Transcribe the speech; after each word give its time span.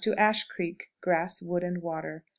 Ash 0.17 0.45
Creek. 0.47 0.89
Grass, 0.99 1.43
wood, 1.43 1.63
and 1.63 1.77
water. 1.79 2.23